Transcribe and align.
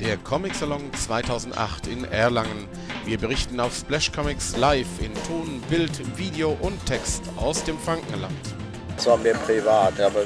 der 0.00 0.16
Comic 0.18 0.54
Salon 0.54 0.82
2008 0.94 1.88
in 1.88 2.04
Erlangen. 2.04 2.68
Wir 3.04 3.18
berichten 3.18 3.58
auf 3.58 3.74
Splash 3.74 4.12
Comics 4.12 4.56
live 4.56 4.86
in 5.00 5.12
Ton, 5.26 5.60
Bild, 5.68 6.16
Video 6.16 6.56
und 6.60 6.84
Text 6.86 7.22
aus 7.36 7.64
dem 7.64 7.78
Frankenland. 7.78 8.32
Zwar 8.96 9.16
mehr 9.18 9.34
privat, 9.34 10.00
aber 10.00 10.20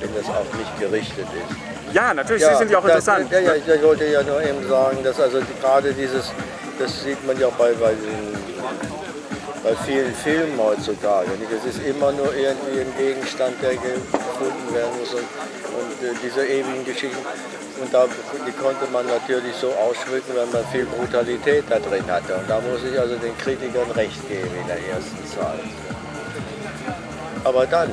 wenn 0.00 0.14
das 0.14 0.28
auch 0.28 0.58
nicht 0.58 0.80
gerichtet 0.80 1.26
ist. 1.26 1.94
Ja, 1.94 2.14
natürlich, 2.14 2.44
Sie 2.44 2.56
sind 2.56 2.70
ja 2.70 2.78
auch 2.78 2.82
das, 2.86 3.06
interessant. 3.06 3.30
Ja, 3.30 3.40
ja, 3.40 3.54
ich 3.54 3.82
wollte 3.82 4.06
ja 4.06 4.22
nur 4.22 4.42
eben 4.42 4.66
sagen, 4.68 4.98
dass 5.04 5.20
also 5.20 5.40
gerade 5.60 5.92
dieses, 5.92 6.32
das 6.78 7.02
sieht 7.02 7.24
man 7.26 7.38
ja 7.38 7.48
auch 7.48 7.52
bei, 7.52 7.72
bei, 7.74 7.90
den, 7.90 8.34
bei 9.62 9.74
vielen 9.84 10.14
Filmen 10.14 10.58
heutzutage. 10.58 11.30
Nicht? 11.38 11.52
Es 11.52 11.76
ist 11.76 11.84
immer 11.84 12.12
nur 12.12 12.34
irgendwie 12.34 12.80
ein 12.80 12.94
Gegenstand, 12.96 13.54
der 13.62 13.74
gefunden 14.42 14.74
werden 14.74 14.98
muss 14.98 15.12
und, 15.14 15.22
äh, 15.22 16.14
diese 16.22 16.44
ewigen 16.46 16.84
Geschichten. 16.84 17.18
Und 17.80 17.92
da, 17.92 18.06
die 18.46 18.52
konnte 18.52 18.86
man 18.92 19.06
natürlich 19.06 19.54
so 19.56 19.68
ausschmücken, 19.68 20.34
wenn 20.34 20.50
man 20.52 20.64
viel 20.70 20.86
Brutalität 20.86 21.64
da 21.68 21.78
drin 21.78 22.04
hatte. 22.10 22.34
Und 22.34 22.48
da 22.48 22.60
muss 22.60 22.80
ich 22.84 22.98
also 22.98 23.16
den 23.16 23.36
Kritikern 23.38 23.90
recht 23.92 24.28
geben 24.28 24.50
in 24.60 24.66
der 24.66 24.78
ersten 24.88 25.26
Zeit. 25.26 25.60
Aber 27.44 27.66
dann, 27.66 27.90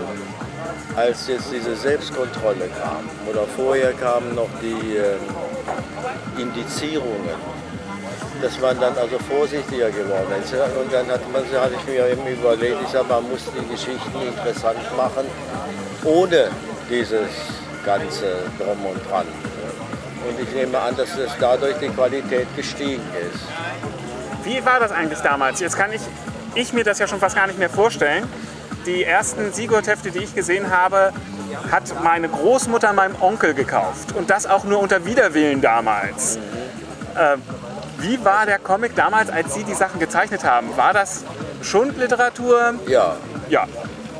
als 0.95 1.27
jetzt 1.27 1.51
diese 1.51 1.75
Selbstkontrolle 1.75 2.69
kam, 2.81 3.09
oder 3.29 3.45
vorher 3.55 3.93
kamen 3.93 4.35
noch 4.35 4.49
die 4.61 4.97
äh, 4.97 6.41
Indizierungen, 6.41 7.59
dass 8.41 8.59
man 8.59 8.79
dann 8.79 8.97
also 8.97 9.17
vorsichtiger 9.19 9.89
geworden 9.89 10.31
ist. 10.41 10.53
Und 10.53 10.93
dann 10.93 11.07
hat 11.07 11.21
man, 11.31 11.43
hatte 11.43 11.75
ich 11.75 11.85
mir 11.87 12.07
eben 12.07 12.25
überlegt, 12.27 12.77
ich 12.83 12.89
sag, 12.89 13.07
man 13.09 13.27
muss 13.29 13.41
die 13.45 13.67
Geschichten 13.67 14.21
interessant 14.21 14.79
machen, 14.95 15.25
ohne 16.03 16.49
dieses 16.89 17.29
ganze 17.85 18.37
Drum 18.57 18.85
und 18.85 19.09
Dran. 19.09 19.25
Und 20.27 20.39
ich 20.39 20.53
nehme 20.53 20.77
an, 20.77 20.95
dass 20.97 21.17
es 21.17 21.31
dadurch 21.39 21.77
die 21.77 21.87
Qualität 21.89 22.47
gestiegen 22.55 23.01
ist. 23.31 23.39
Wie 24.43 24.63
war 24.65 24.79
das 24.79 24.91
eigentlich 24.91 25.19
damals? 25.19 25.59
Jetzt 25.59 25.77
kann 25.77 25.91
ich, 25.93 26.01
ich 26.55 26.73
mir 26.73 26.83
das 26.83 26.99
ja 26.99 27.07
schon 27.07 27.19
fast 27.19 27.35
gar 27.35 27.47
nicht 27.47 27.59
mehr 27.59 27.69
vorstellen. 27.69 28.27
Die 28.85 29.03
ersten 29.03 29.53
Sigurd-Hefte, 29.53 30.11
die 30.11 30.19
ich 30.19 30.35
gesehen 30.35 30.69
habe, 30.69 31.13
hat 31.71 31.83
meine 32.03 32.27
Großmutter 32.29 32.93
meinem 32.93 33.15
Onkel 33.21 33.53
gekauft. 33.53 34.15
Und 34.15 34.29
das 34.29 34.45
auch 34.45 34.63
nur 34.63 34.79
unter 34.79 35.05
Widerwillen 35.05 35.61
damals. 35.61 36.37
Äh, 37.15 37.37
wie 37.99 38.23
war 38.23 38.45
der 38.45 38.59
Comic 38.59 38.95
damals, 38.95 39.29
als 39.29 39.53
Sie 39.53 39.63
die 39.63 39.73
Sachen 39.73 39.99
gezeichnet 39.99 40.43
haben? 40.43 40.75
War 40.77 40.93
das 40.93 41.23
Schundliteratur? 41.61 42.75
Ja, 42.87 43.15
Ja. 43.49 43.67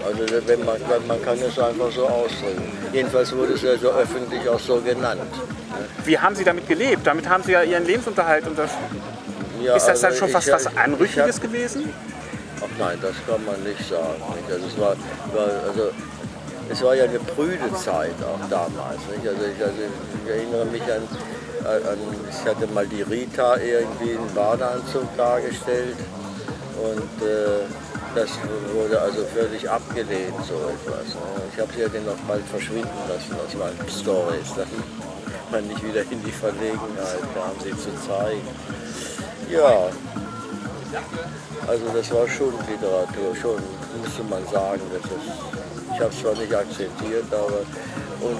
Also 0.09 0.47
wenn 0.47 0.65
man, 0.65 0.77
man 1.07 1.21
kann 1.23 1.37
es 1.37 1.57
einfach 1.59 1.91
so 1.91 2.07
ausdrücken. 2.07 2.71
Jedenfalls 2.93 3.31
wurde 3.35 3.53
es 3.53 3.61
ja 3.61 3.77
so 3.77 3.89
öffentlich 3.91 4.47
auch 4.49 4.59
so 4.59 4.81
genannt. 4.81 5.21
Wie 6.05 6.17
haben 6.17 6.35
Sie 6.35 6.43
damit 6.43 6.67
gelebt? 6.67 7.05
Damit 7.05 7.27
haben 7.29 7.43
Sie 7.43 7.51
ja 7.51 7.63
Ihren 7.63 7.85
Lebensunterhalt 7.85 8.47
unter. 8.47 8.67
Ja, 9.61 9.75
Ist 9.75 9.87
das 9.87 10.01
dann 10.01 10.11
also 10.11 10.19
schon 10.19 10.29
fast 10.29 10.47
ich- 10.47 10.53
was 10.53 10.77
Anrüchiges 10.77 11.35
hab- 11.35 11.41
gewesen? 11.43 11.93
Ach 12.61 12.67
nein, 12.77 12.97
das 13.01 13.13
kann 13.27 13.43
man 13.45 13.61
nicht 13.63 13.87
sagen. 13.89 14.21
Nicht? 14.35 14.51
Also 14.51 14.65
es 14.67 14.79
war, 14.79 14.95
war, 15.33 15.69
also 15.69 15.89
es 16.69 16.81
war 16.83 16.95
ja 16.95 17.03
eine 17.05 17.19
prüde 17.19 17.73
Zeit 17.75 18.15
auch 18.23 18.49
damals. 18.49 18.99
Nicht? 19.13 19.27
Also, 19.27 19.41
ich, 19.45 19.61
also 19.63 19.75
ich 20.25 20.29
erinnere 20.31 20.65
mich 20.65 20.83
an, 20.83 21.07
an, 21.65 21.97
ich 22.29 22.45
hatte 22.49 22.67
mal 22.67 22.87
die 22.87 23.01
Rita 23.01 23.57
irgendwie 23.57 24.11
in 24.11 24.33
Badeanzug 24.33 25.05
dargestellt 25.17 25.97
und 26.81 27.27
äh, 27.27 27.65
das 28.15 28.29
wurde 28.73 28.99
also 29.01 29.23
völlig 29.25 29.69
abgelehnt, 29.69 30.35
so 30.47 30.55
etwas. 30.55 31.15
Ne? 31.15 31.41
Ich 31.53 31.59
habe 31.59 31.71
sie 31.73 31.81
ja 31.81 31.89
dann 31.89 32.05
noch 32.05 32.21
mal 32.27 32.39
verschwinden 32.51 32.87
lassen 33.07 33.35
aus 33.35 33.53
meinen 33.55 33.89
Stories, 33.89 34.49
damit 34.55 34.83
man 35.51 35.67
nicht 35.67 35.83
wieder 35.83 36.01
in 36.09 36.23
die 36.23 36.31
Verlegenheit 36.31 37.21
kam, 37.33 37.53
sie 37.63 37.71
zu 37.71 37.91
zeigen. 38.05 38.47
Ja, 39.49 39.89
also 41.67 41.85
das 41.93 42.11
war 42.11 42.27
schon 42.27 42.53
Literatur, 42.67 43.35
schon 43.39 43.61
müsste 44.03 44.23
man 44.23 44.45
sagen. 44.47 44.81
Das 44.93 45.03
ist, 45.03 45.93
ich 45.93 45.99
habe 45.99 46.11
es 46.11 46.19
zwar 46.19 46.35
nicht 46.35 46.53
akzeptiert, 46.53 47.25
aber 47.31 47.61
und 48.21 48.39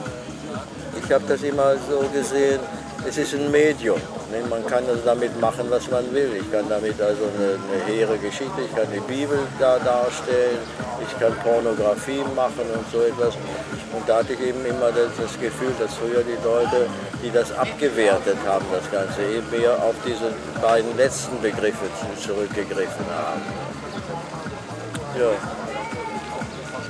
ich 1.03 1.11
habe 1.11 1.23
das 1.27 1.41
immer 1.43 1.75
so 1.89 1.99
gesehen, 2.13 2.59
es 3.07 3.17
ist 3.17 3.33
ein 3.33 3.51
Medium. 3.51 4.01
Ne? 4.31 4.43
Man 4.49 4.65
kann 4.65 4.85
also 4.87 5.01
damit 5.03 5.39
machen, 5.41 5.65
was 5.69 5.89
man 5.89 6.13
will. 6.13 6.31
Ich 6.39 6.51
kann 6.51 6.69
damit 6.69 7.01
also 7.01 7.23
eine, 7.35 7.57
eine 7.57 7.83
hehre 7.85 8.17
Geschichte, 8.17 8.61
ich 8.61 8.75
kann 8.75 8.87
die 8.93 8.99
Bibel 9.01 9.39
da 9.59 9.79
darstellen, 9.79 10.59
ich 11.01 11.19
kann 11.19 11.33
Pornografie 11.43 12.23
machen 12.35 12.65
und 12.73 12.85
so 12.91 13.01
etwas. 13.01 13.35
Und 13.91 14.07
da 14.07 14.17
hatte 14.17 14.33
ich 14.33 14.41
eben 14.41 14.63
immer 14.65 14.91
das, 14.91 15.09
das 15.17 15.39
Gefühl, 15.39 15.73
dass 15.79 15.95
früher 15.95 16.23
die 16.23 16.37
Leute, 16.43 16.87
die 17.23 17.31
das 17.31 17.51
abgewertet 17.51 18.37
haben, 18.45 18.65
das 18.71 18.89
Ganze, 18.91 19.21
eben 19.23 19.49
mehr 19.49 19.73
auf 19.81 19.95
diese 20.05 20.31
beiden 20.61 20.95
letzten 20.95 21.41
Begriffe 21.41 21.89
zurückgegriffen 22.21 23.05
haben. 23.09 23.41
Ja. 25.17 25.31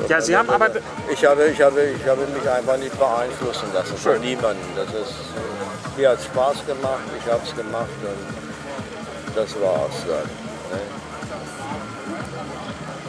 Ja, 0.07 0.22
Sie 0.22 0.35
haben 0.35 0.49
aber. 0.49 0.69
Ich 1.11 1.25
habe, 1.25 1.47
ich, 1.47 1.61
habe, 1.61 1.81
ich 1.83 2.07
habe 2.07 2.25
mich 2.28 2.49
einfach 2.49 2.78
nicht 2.78 2.97
beeinflussen 2.97 3.67
lassen 3.73 3.97
von 3.97 4.13
Schön. 4.13 4.22
niemandem. 4.22 4.66
Das 4.75 4.88
ist, 4.88 5.13
mir 5.99 6.09
hat 6.11 6.23
Spaß 6.23 6.65
gemacht, 6.65 7.03
ich 7.17 7.31
habe 7.31 7.41
es 7.45 7.55
gemacht 7.55 7.99
und 8.01 9.35
das 9.35 9.53
war's 9.59 10.05
dann. 10.07 10.23
Ne? 10.71 10.81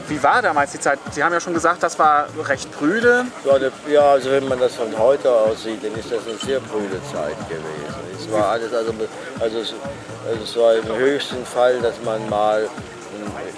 Wie 0.08 0.20
war 0.20 0.42
damals 0.42 0.72
die 0.72 0.80
Zeit? 0.80 0.98
Sie 1.12 1.22
haben 1.22 1.32
ja 1.32 1.38
schon 1.38 1.54
gesagt, 1.54 1.84
das 1.84 1.96
war 2.00 2.26
recht 2.48 2.70
prüde. 2.72 3.26
Ja, 3.88 4.10
also 4.10 4.32
wenn 4.32 4.48
man 4.48 4.58
das 4.58 4.74
von 4.74 4.98
heute 4.98 5.30
aus 5.30 5.62
sieht, 5.62 5.84
dann 5.84 5.94
ist 5.94 6.10
das 6.10 6.26
eine 6.26 6.36
sehr 6.36 6.58
prüde 6.58 7.00
Zeit 7.12 7.38
gewesen. 7.48 8.00
Es 8.18 8.30
war 8.32 8.48
alles, 8.48 8.74
also, 8.74 8.92
also, 9.38 9.58
es, 9.58 9.74
also 10.28 10.42
es 10.42 10.56
war 10.56 10.74
im 10.74 10.98
höchsten 10.98 11.46
Fall, 11.46 11.78
dass 11.80 11.94
man 12.04 12.28
mal, 12.28 12.68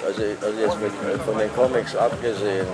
also, 0.06 0.22
also 0.42 0.60
jetzt 0.60 0.78
mit, 0.78 0.92
von 1.24 1.38
den 1.38 1.52
Comics 1.54 1.96
abgesehen, 1.96 2.66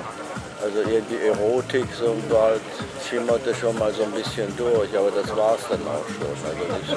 also 0.60 0.90
irgendwie 0.90 1.24
Erotik 1.28 1.86
so 1.96 2.16
bald 2.28 2.60
schimmerte 3.08 3.54
schon 3.54 3.78
mal 3.78 3.92
so 3.92 4.02
ein 4.04 4.12
bisschen 4.12 4.54
durch, 4.56 4.90
aber 4.96 5.10
das 5.10 5.34
war 5.36 5.56
es 5.56 5.66
dann 5.68 5.80
auch 5.86 6.04
schon. 6.06 6.28
Also 6.44 6.78
nicht 6.78 6.90
so. 6.90 6.96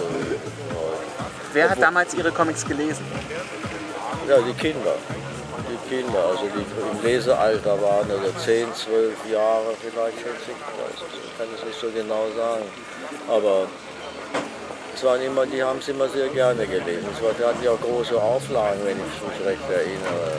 Wer 1.53 1.69
hat 1.69 1.81
damals 1.81 2.13
Ihre 2.13 2.31
Comics 2.31 2.65
gelesen? 2.65 3.05
Ja, 4.27 4.37
die 4.39 4.53
Kinder. 4.53 4.95
Die 5.69 5.89
Kinder, 5.89 6.25
also 6.25 6.43
die 6.43 6.97
im 6.97 7.03
Lesealter 7.03 7.81
waren, 7.81 8.09
also 8.11 8.31
10, 8.43 8.67
12 8.73 9.31
Jahre 9.31 9.73
vielleicht, 9.79 10.17
schätze. 10.17 10.51
Ich 10.51 11.37
kann 11.37 11.47
es 11.55 11.65
nicht 11.65 11.79
so 11.79 11.87
genau 11.89 12.27
sagen. 12.35 12.65
Aber 13.29 13.67
es 14.93 15.03
waren 15.03 15.21
immer, 15.21 15.45
die 15.45 15.63
haben 15.63 15.79
es 15.79 15.87
immer 15.87 16.09
sehr 16.09 16.27
gerne 16.29 16.65
gelesen. 16.65 17.07
Es 17.15 17.23
war, 17.23 17.31
die 17.33 17.43
hatten 17.43 17.63
ja 17.63 17.71
auch 17.71 17.81
große 17.81 18.21
Auflagen, 18.21 18.79
wenn 18.83 18.97
ich 18.97 19.39
mich 19.39 19.47
recht 19.47 19.69
erinnere. 19.69 20.31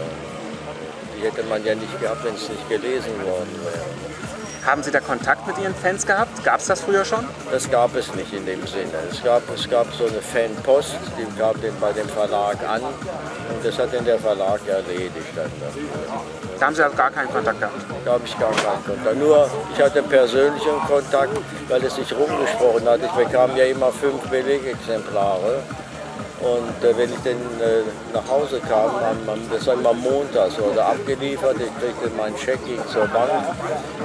Die 1.16 1.26
hätte 1.26 1.42
man 1.44 1.64
ja 1.64 1.74
nicht 1.74 2.00
gehabt, 2.00 2.24
wenn 2.24 2.34
es 2.34 2.48
nicht 2.48 2.68
gelesen 2.68 3.14
worden 3.24 3.54
wäre. 3.64 4.11
Haben 4.64 4.82
Sie 4.84 4.92
da 4.92 5.00
Kontakt 5.00 5.44
mit 5.46 5.58
Ihren 5.58 5.74
Fans 5.74 6.06
gehabt? 6.06 6.44
Gab 6.44 6.60
es 6.60 6.66
das 6.66 6.82
früher 6.82 7.04
schon? 7.04 7.26
Das 7.50 7.68
gab 7.68 7.96
es 7.96 8.14
nicht 8.14 8.32
in 8.32 8.46
dem 8.46 8.64
Sinne. 8.66 8.92
Es 9.10 9.22
gab, 9.22 9.42
es 9.52 9.68
gab 9.68 9.92
so 9.92 10.06
eine 10.06 10.22
Fanpost, 10.22 10.96
die 11.18 11.38
gab 11.38 11.60
den 11.60 11.78
bei 11.80 11.92
dem 11.92 12.08
Verlag 12.08 12.56
an 12.68 12.80
und 12.80 13.64
das 13.64 13.76
hat 13.78 13.92
dann 13.92 14.04
der 14.04 14.20
Verlag 14.20 14.60
erledigt. 14.68 15.32
Dann. 15.34 15.50
Da 16.60 16.66
haben 16.66 16.76
Sie 16.76 16.84
also 16.84 16.96
gar 16.96 17.10
keinen 17.10 17.28
Kontakt 17.30 17.58
gehabt. 17.58 17.74
Da 18.04 18.12
habe 18.12 18.22
ich 18.24 18.38
gar 18.38 18.52
keinen 18.52 18.84
Kontakt. 18.84 19.16
Nur 19.16 19.50
ich 19.74 19.82
hatte 19.82 20.02
persönlichen 20.04 20.78
Kontakt, 20.86 21.36
weil 21.68 21.84
es 21.84 21.96
sich 21.96 22.12
rumgesprochen 22.12 22.88
hat. 22.88 23.00
Ich 23.02 23.10
bekam 23.10 23.56
ja 23.56 23.64
immer 23.64 23.90
fünf 23.90 24.22
Belegexemplare. 24.28 25.62
Und 26.42 26.84
äh, 26.84 26.97
wenn 26.98 27.10
ich 27.12 27.20
dann 27.22 27.34
äh, 27.60 27.82
nach 28.12 28.28
Hause 28.28 28.60
kam, 28.69 28.91
am, 28.97 29.28
am, 29.28 29.41
das 29.50 29.64
war 29.66 29.75
immer 29.75 29.92
montags, 29.92 30.58
wurde 30.58 30.84
abgeliefert, 30.84 31.56
ich 31.58 31.70
kriegte 31.80 32.10
mein 32.16 32.34
Check 32.36 32.58
ging 32.66 32.80
zur 32.92 33.06
Bank 33.06 33.30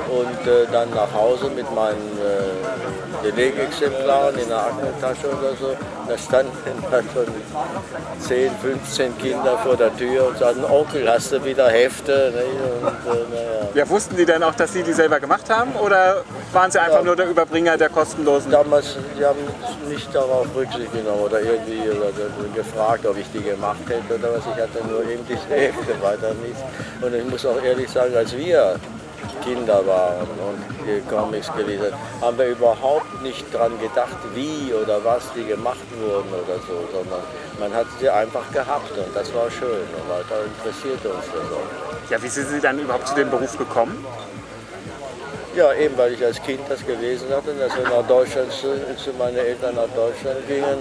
und 0.10 0.48
äh, 0.48 0.68
dann 0.72 0.90
nach 0.92 1.12
Hause 1.14 1.50
mit 1.56 1.66
meinen 1.74 1.98
äh, 2.22 3.24
Belegexemplaren 3.32 4.38
in 4.38 4.48
der 4.50 4.58
Aktentasche 4.60 5.28
oder 5.28 5.56
so. 5.60 5.76
Da 6.08 6.18
standen 6.18 6.52
dann 6.92 7.06
schon 7.14 7.26
10, 8.20 8.52
15 8.62 9.18
Kinder 9.18 9.58
vor 9.64 9.76
der 9.76 9.96
Tür 9.98 10.28
und 10.28 10.38
sagten, 10.38 10.64
Onkel, 10.66 11.10
hast 11.10 11.32
du 11.32 11.44
wieder 11.44 11.70
Hefte? 11.70 12.32
Ne? 12.36 12.44
Und, 12.88 13.14
äh, 13.14 13.36
naja. 13.36 13.68
Ja, 13.74 13.90
wussten 13.90 14.16
Sie 14.16 14.26
denn 14.26 14.44
auch, 14.44 14.56
dass 14.56 14.74
Sie 14.74 14.84
die 14.84 14.94
selber 14.94 15.20
gemacht 15.20 15.50
haben? 15.50 15.76
Oder 15.76 16.24
waren 16.54 16.72
Sie 16.72 16.80
einfach 16.80 17.00
Ja. 17.00 17.04
nur 17.04 17.16
der 17.16 17.28
Überbringer 17.30 17.78
der 17.78 17.90
kostenlosen? 17.90 18.52
Damals, 18.52 18.96
die 19.20 19.26
haben 19.26 19.40
nicht 19.90 20.14
darauf 20.14 20.46
Rücksicht 20.56 20.92
genommen 20.94 21.22
oder 21.24 21.42
irgendwie 21.42 21.82
oder, 21.90 22.08
oder 22.08 22.27
gefragt, 22.54 23.06
ob 23.06 23.18
ich 23.18 23.28
die 23.34 23.42
gemacht 23.42 23.82
hätte 23.88 24.16
oder 24.16 24.34
was. 24.34 24.44
Ich 24.46 24.62
hatte 24.62 24.86
nur 24.88 25.04
eben 25.04 25.26
diese 25.28 25.48
Hälfte, 25.50 26.02
weiter 26.02 26.34
nichts. 26.36 26.62
Und 27.02 27.14
ich 27.14 27.26
muss 27.26 27.46
auch 27.46 27.62
ehrlich 27.62 27.90
sagen, 27.90 28.16
als 28.16 28.36
wir 28.36 28.80
Kinder 29.44 29.86
waren 29.86 30.28
und 30.28 30.60
die 30.86 31.02
Comics 31.10 31.52
gelesen 31.56 31.94
haben, 32.22 32.38
wir 32.38 32.48
überhaupt 32.48 33.22
nicht 33.22 33.46
dran 33.54 33.80
gedacht, 33.80 34.18
wie 34.34 34.74
oder 34.74 35.04
was 35.04 35.24
die 35.36 35.46
gemacht 35.46 35.86
wurden 36.00 36.30
oder 36.30 36.60
so, 36.68 36.88
sondern 36.92 37.22
man 37.60 37.74
hat 37.74 37.88
sie 38.00 38.10
einfach 38.10 38.52
gehabt 38.52 38.92
und 38.92 39.16
das 39.16 39.34
war 39.34 39.50
schön 39.50 39.88
und 39.96 40.10
weiter 40.10 40.44
interessierte 40.44 41.10
uns 41.10 41.26
das 41.26 41.52
auch. 41.52 42.12
Ja, 42.12 42.22
wie 42.22 42.28
sind 42.28 42.50
Sie 42.50 42.60
dann 42.60 42.80
überhaupt 42.80 43.08
zu 43.08 43.16
dem 43.16 43.30
Beruf 43.30 43.58
gekommen? 43.58 44.06
Ja, 45.56 45.74
eben 45.74 45.98
weil 45.98 46.14
ich 46.14 46.24
als 46.24 46.42
Kind 46.42 46.62
das 46.70 46.86
gelesen 46.86 47.30
hatte, 47.32 47.54
dass 47.56 47.76
wir 47.76 47.84
nach 47.84 48.08
Deutschland 48.08 48.52
zu, 48.52 48.78
zu 48.96 49.12
meinen 49.18 49.38
Eltern 49.38 49.76
nach 49.76 49.90
Deutschland 49.96 50.48
gingen, 50.48 50.78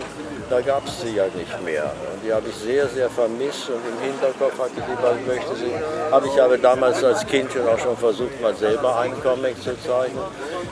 da 0.50 0.60
gab 0.60 0.86
es 0.86 1.00
sie 1.00 1.14
ja 1.16 1.24
nicht 1.34 1.62
mehr. 1.64 1.84
Und 1.84 2.24
die 2.24 2.32
habe 2.32 2.48
ich 2.48 2.54
sehr, 2.54 2.88
sehr 2.88 3.10
vermisst 3.10 3.68
und 3.68 3.82
im 3.86 3.98
Hinterkopf 4.00 4.58
hatte 4.58 4.72
ich 4.76 4.86
lieber, 4.86 5.14
ich 5.18 5.26
möchte 5.26 5.56
sie, 5.56 5.72
habe 6.10 6.26
ich 6.26 6.40
aber 6.40 6.58
damals 6.58 7.02
als 7.02 7.26
Kind 7.26 7.52
schon 7.52 7.66
auch 7.66 7.78
schon 7.78 7.96
versucht, 7.96 8.40
mal 8.40 8.54
selber 8.54 8.98
einen 8.98 9.20
Comic 9.22 9.60
zu 9.62 9.78
zeichnen. 9.80 10.22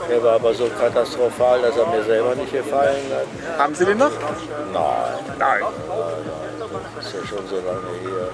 Der 0.08 0.22
war 0.22 0.34
aber 0.34 0.54
so 0.54 0.68
katastrophal, 0.78 1.62
dass 1.62 1.76
er 1.76 1.86
mir 1.86 2.04
selber 2.04 2.34
nicht 2.34 2.52
gefallen 2.52 3.02
hat. 3.10 3.58
Haben 3.58 3.74
Sie 3.74 3.84
den 3.84 3.98
noch? 3.98 4.12
Nein, 4.72 5.36
Nein. 5.38 5.62
das 5.62 6.43
ist 7.00 7.14
ja 7.14 7.26
schon 7.26 7.46
so 7.48 7.56
lange 7.56 7.92
her. 8.02 8.28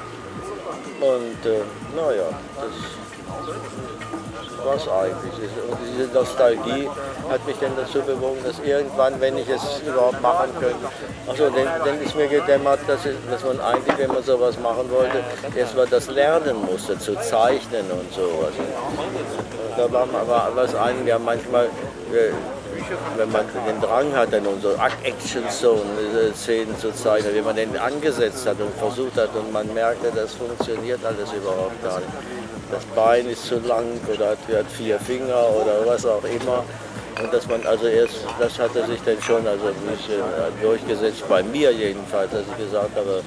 Und 1.00 1.46
äh, 1.46 1.62
naja, 1.96 2.28
das 2.56 3.00
was 4.64 4.88
eigentlich 4.88 5.32
ist. 5.44 5.54
Und 5.68 5.78
diese 5.82 6.12
Nostalgie 6.12 6.88
hat 7.28 7.46
mich 7.46 7.56
dann 7.60 7.72
dazu 7.76 8.00
bewogen, 8.02 8.38
dass 8.44 8.58
irgendwann, 8.60 9.20
wenn 9.20 9.36
ich 9.36 9.48
es 9.48 9.62
überhaupt 9.86 10.20
machen 10.20 10.50
könnte, 10.58 10.86
achso, 11.26 11.48
dann, 11.50 11.66
dann 11.84 12.00
ist 12.00 12.14
mir 12.14 12.28
gedämmert, 12.28 12.80
dass, 12.86 13.04
es, 13.06 13.16
dass 13.30 13.44
man 13.44 13.60
eigentlich, 13.60 13.98
wenn 13.98 14.12
man 14.12 14.22
sowas 14.22 14.58
machen 14.58 14.90
wollte, 14.90 15.22
erstmal 15.56 15.86
das 15.86 16.08
lernen 16.08 16.56
musste, 16.64 16.98
zu 16.98 17.14
zeichnen 17.20 17.90
und 17.90 18.12
sowas. 18.12 18.52
Da 19.76 19.90
war 19.92 20.02
aber 20.02 20.52
was 20.54 20.74
einem 20.74 21.06
ja 21.06 21.18
manchmal, 21.18 21.66
äh, 22.12 22.32
wenn 23.16 23.30
man 23.30 23.46
den 23.66 23.80
Drang 23.80 24.14
hat, 24.14 24.32
dann 24.32 24.46
unsere 24.46 24.76
Action-Zone-Szenen 25.04 26.78
zu 26.78 26.92
zeichnen, 26.92 27.34
wenn 27.34 27.44
man 27.44 27.56
den 27.56 27.76
angesetzt 27.76 28.46
hat 28.46 28.60
und 28.60 28.74
versucht 28.76 29.16
hat 29.16 29.34
und 29.34 29.52
man 29.52 29.72
merkte, 29.74 30.10
das 30.14 30.34
funktioniert 30.34 31.04
alles 31.04 31.32
überhaupt 31.32 31.82
gar 31.82 31.98
nicht 31.98 32.08
das 32.70 32.84
Bein 32.94 33.26
ist 33.28 33.46
zu 33.46 33.58
lang 33.60 33.86
oder 34.12 34.30
hat, 34.30 34.38
hat 34.48 34.70
vier 34.70 34.98
Finger 34.98 35.48
oder 35.60 35.84
was 35.86 36.06
auch 36.06 36.22
immer. 36.24 36.64
Und 37.22 37.32
dass 37.32 37.46
man 37.48 37.66
also 37.66 37.86
erst, 37.86 38.24
das 38.38 38.58
hatte 38.58 38.86
sich 38.86 39.00
dann 39.02 39.20
schon 39.20 39.46
also 39.46 39.66
ein 39.66 39.96
bisschen 39.96 40.20
äh, 40.20 40.62
durchgesetzt, 40.62 41.28
bei 41.28 41.42
mir 41.42 41.70
jedenfalls, 41.72 42.30
dass 42.30 42.42
ich 42.42 42.64
gesagt 42.64 42.96
habe, 42.96 43.22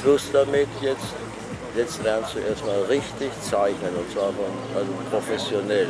Schluss 0.00 0.22
damit, 0.32 0.68
jetzt, 0.80 1.14
jetzt 1.76 2.02
lernst 2.02 2.34
du 2.34 2.40
erstmal 2.40 2.82
richtig 2.88 3.30
zeichnen 3.42 3.94
und 3.96 4.10
zwar 4.12 4.32
von, 4.32 4.50
also 4.74 4.90
professionell. 5.10 5.86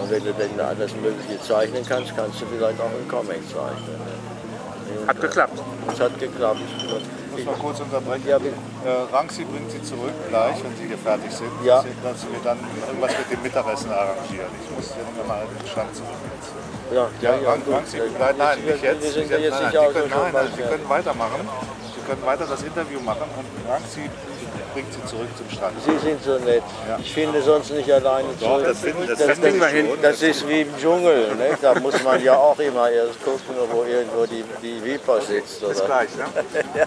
Und 0.00 0.10
wenn 0.10 0.24
du 0.24 0.32
dann 0.32 0.66
alles 0.66 0.94
Mögliche 0.96 1.40
zeichnen 1.42 1.84
kannst, 1.88 2.16
kannst 2.16 2.40
du 2.40 2.46
vielleicht 2.46 2.80
auch 2.80 2.86
einen 2.90 3.08
Comic 3.08 3.40
zeichnen. 3.48 4.00
Hat 5.06 5.20
geklappt. 5.20 5.58
Es 5.92 6.00
hat 6.00 6.18
geklappt. 6.18 6.60
Ich 7.36 7.44
muss 7.44 7.44
mal 7.56 7.60
kurz 7.62 7.80
unterbrechen. 7.80 8.28
Ja. 8.28 8.36
Äh, 8.36 8.40
Rangsi 9.12 9.44
bringt 9.44 9.70
Sie 9.70 9.82
zurück 9.82 10.12
gleich, 10.28 10.62
wenn 10.62 10.76
Sie 10.76 10.86
hier 10.86 10.98
fertig 10.98 11.32
sind. 11.32 11.50
Ja. 11.64 11.82
Dass 12.02 12.20
Sie 12.20 12.28
mir 12.28 12.42
dann 12.44 12.58
irgendwas 12.86 13.12
mit 13.18 13.30
dem 13.32 13.42
Mittagessen 13.42 13.90
arrangieren. 13.90 14.52
Ich 14.62 14.70
muss 14.76 14.92
hier 14.94 15.02
nochmal 15.16 15.42
den 15.48 15.68
Stand 15.68 15.94
zurück 15.96 16.20
jetzt. 16.36 16.52
Ja, 16.92 17.08
ja, 17.22 17.40
ja, 17.40 17.54
gut. 17.56 17.74
Rangsi, 17.74 17.98
nein, 18.18 18.34
nein, 18.36 18.58
Wir- 18.64 18.74
nicht 18.74 18.84
jetzt. 18.84 19.02
Wir 19.02 19.40
jetzt 19.40 19.58
Sie 19.58 19.70
können, 19.72 20.10
nein, 20.10 20.32
nein, 20.32 20.48
Sie 20.54 20.62
können 20.62 20.88
weitermachen. 20.88 21.40
Sie 21.96 22.02
können 22.06 22.22
weiter 22.26 22.46
das 22.46 22.62
Interview 22.62 23.00
machen 23.00 23.24
und 23.38 23.70
Rangsi 23.70 24.10
bringt 24.72 24.92
Sie 24.92 25.04
zurück 25.04 25.28
zum 25.36 25.50
Stand. 25.50 25.74
Sie 25.84 25.98
sind 25.98 26.22
so 26.22 26.38
nett. 26.38 26.62
Ich 26.98 27.12
finde 27.12 27.42
sonst 27.42 27.70
nicht 27.70 27.90
alleine 27.90 28.28
Doch, 28.40 28.48
zurück. 28.58 28.64
das 28.66 28.78
finden, 28.80 29.06
das 29.06 29.18
Das- 29.18 29.38
finden 29.38 29.60
wir 29.60 29.66
hin. 29.66 29.88
Das 30.00 30.22
ist 30.22 30.48
wie 30.48 30.62
im 30.62 30.76
Dschungel. 30.78 31.28
Ne? 31.36 31.50
Da 31.60 31.74
muss 31.80 32.02
man 32.02 32.22
ja 32.22 32.36
auch 32.36 32.58
immer 32.58 32.90
erst 32.90 33.22
gucken, 33.24 33.54
wo 33.70 33.82
irgendwo 33.84 34.26
die, 34.26 34.44
die 34.62 34.82
Viper 34.84 35.20
sitzt. 35.20 35.60
Bis 35.66 35.78
Oder? 35.78 35.86
gleich, 35.86 36.08
ne? 36.16 36.24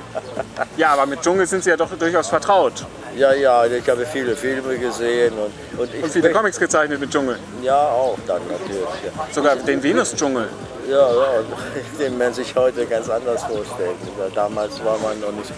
Ja, 0.78 0.90
aber 0.90 1.06
mit 1.06 1.22
Dschungel 1.22 1.46
sind 1.48 1.64
Sie 1.64 1.70
ja 1.70 1.78
doch 1.78 1.90
durchaus 1.98 2.28
vertraut. 2.28 2.86
Ja, 3.18 3.34
ja, 3.34 3.66
ich 3.66 3.88
habe 3.90 4.06
viele 4.06 4.36
Filme 4.36 4.78
gesehen 4.78 5.34
und, 5.34 5.80
und 5.80 5.94
ich 5.94 6.04
Und 6.04 6.12
viele 6.12 6.32
Comics 6.32 6.60
gezeichnet 6.60 7.00
mit 7.00 7.10
Dschungel. 7.12 7.40
Ja, 7.62 7.78
auch 7.90 8.18
dann 8.28 8.42
natürlich. 8.48 8.82
Ja. 9.06 9.28
Sogar 9.32 9.56
den 9.56 9.82
Venus-Dschungel. 9.82 10.50
Ja, 10.90 11.12
ja, 11.12 11.44
den 12.00 12.18
man 12.18 12.34
sich 12.34 12.56
heute 12.56 12.86
ganz 12.86 13.10
anders 13.10 13.44
vorstellt. 13.44 13.98
Damals 14.34 14.84
war 14.84 14.98
man 15.00 15.20
noch 15.20 15.32
nicht. 15.32 15.52